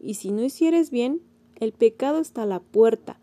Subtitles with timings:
[0.00, 1.20] y si no hicieres bien,
[1.56, 3.20] el pecado está a la puerta.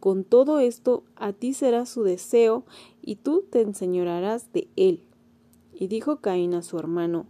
[0.00, 2.64] Con todo esto, a ti será su deseo,
[3.02, 5.02] y tú te enseñorarás de él.
[5.72, 7.26] Y dijo Caín a su hermano,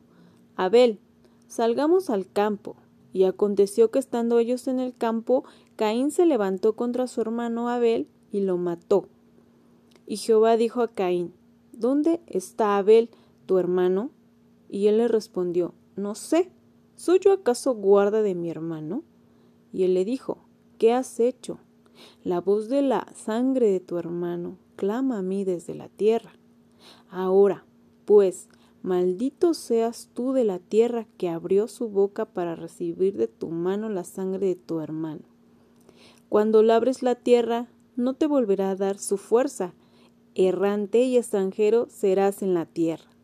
[0.56, 0.98] Abel,
[1.48, 2.76] salgamos al campo.
[3.12, 5.44] Y aconteció que estando ellos en el campo,
[5.76, 9.08] Caín se levantó contra su hermano Abel y lo mató.
[10.06, 11.32] Y Jehová dijo a Caín,
[11.72, 13.10] ¿Dónde está Abel,
[13.46, 14.10] tu hermano?
[14.68, 16.50] Y él le respondió, No sé.
[16.96, 19.02] ¿Soy yo acaso guarda de mi hermano?
[19.70, 20.38] Y él le dijo,
[20.78, 21.58] ¿qué has hecho?
[22.24, 26.32] La voz de la sangre de tu hermano clama a mí desde la tierra.
[27.10, 27.66] Ahora,
[28.06, 28.48] pues,
[28.82, 33.90] maldito seas tú de la tierra que abrió su boca para recibir de tu mano
[33.90, 35.22] la sangre de tu hermano.
[36.30, 39.74] Cuando labres la tierra, no te volverá a dar su fuerza,
[40.34, 43.15] errante y extranjero serás en la tierra.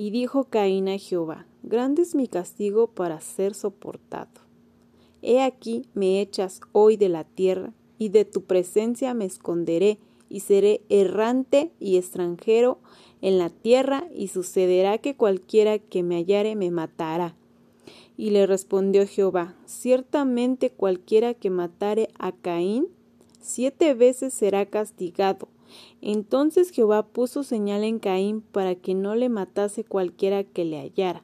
[0.00, 4.30] Y dijo Caín a Jehová, Grande es mi castigo para ser soportado.
[5.20, 9.98] He aquí me echas hoy de la tierra, y de tu presencia me esconderé,
[10.30, 12.78] y seré errante y extranjero
[13.20, 17.36] en la tierra, y sucederá que cualquiera que me hallare me matará.
[18.16, 22.88] Y le respondió Jehová, ciertamente cualquiera que matare a Caín,
[23.38, 25.48] siete veces será castigado,
[26.00, 31.22] entonces Jehová puso señal en Caín para que no le matase cualquiera que le hallara.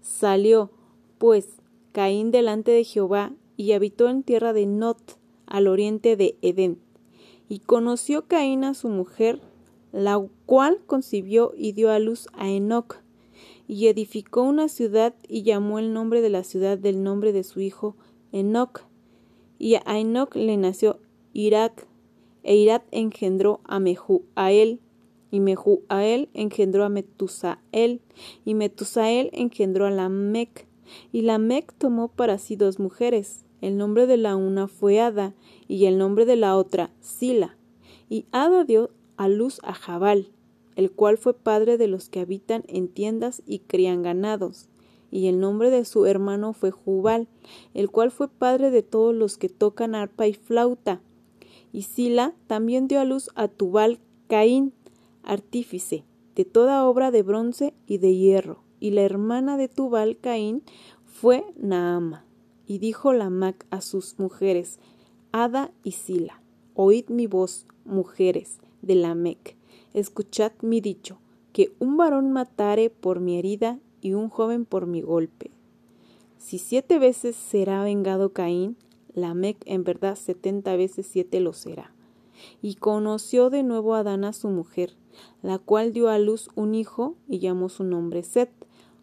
[0.00, 0.70] Salió,
[1.18, 1.60] pues,
[1.92, 6.78] Caín delante de Jehová y habitó en tierra de Not, al oriente de Edén.
[7.48, 9.40] Y conoció Caín a su mujer,
[9.92, 13.02] la cual concibió y dio a luz a Enoc,
[13.66, 17.60] y edificó una ciudad y llamó el nombre de la ciudad del nombre de su
[17.60, 17.96] hijo
[18.32, 18.84] Enoc.
[19.58, 21.00] Y a Enoc le nació
[21.32, 21.86] Irak,
[22.48, 24.80] e Irat engendró a Mehuael,
[25.30, 28.00] y Mehuael engendró a Metusael,
[28.42, 30.66] y Metusael engendró a Lamec,
[31.12, 33.44] y Lamec tomó para sí dos mujeres.
[33.60, 35.34] El nombre de la una fue Ada,
[35.68, 37.58] y el nombre de la otra Sila.
[38.08, 40.28] Y Ada dio a luz a Jabal,
[40.74, 44.70] el cual fue padre de los que habitan en tiendas y crían ganados.
[45.10, 47.28] Y el nombre de su hermano fue Jubal,
[47.74, 51.02] el cual fue padre de todos los que tocan arpa y flauta
[51.72, 53.98] y Sila también dio a luz a Tubal
[54.28, 54.72] Caín,
[55.22, 60.62] artífice, de toda obra de bronce y de hierro, y la hermana de Tubal Caín
[61.04, 62.24] fue Naama.
[62.66, 64.78] Y dijo Lamac a sus mujeres,
[65.32, 66.42] Ada y Sila,
[66.74, 69.56] oíd mi voz, mujeres de Lamec,
[69.94, 71.18] escuchad mi dicho,
[71.52, 75.50] que un varón matare por mi herida y un joven por mi golpe.
[76.38, 78.76] Si siete veces será vengado Caín,
[79.18, 81.92] Lamec en verdad setenta veces siete lo será.
[82.62, 84.94] Y conoció de nuevo a Adán a su mujer,
[85.42, 88.50] la cual dio a luz un hijo y llamó su nombre Set,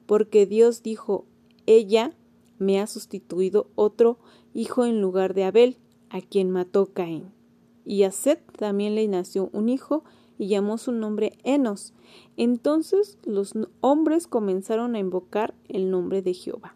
[0.06, 1.26] porque Dios dijo,
[1.66, 2.14] ella
[2.58, 4.18] me ha sustituido otro
[4.53, 5.78] hijo en lugar de Abel,
[6.09, 7.32] a quien mató Caín.
[7.84, 10.03] Y a Set también le nació un hijo
[10.38, 11.94] y llamó su nombre Enos.
[12.38, 16.75] Entonces los hombres comenzaron a invocar el nombre de Jehová.